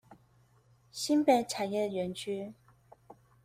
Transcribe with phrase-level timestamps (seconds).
[0.89, 2.55] 新北產業園區